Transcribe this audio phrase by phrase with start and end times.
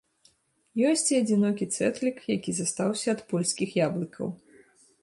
[0.91, 4.27] Ёсць і адзінокі цэтлік, які застаўся ад польскіх яблыкаў.